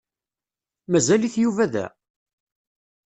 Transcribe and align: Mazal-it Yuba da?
Mazal-it 0.91 1.35
Yuba 1.41 1.65
da? 1.73 1.85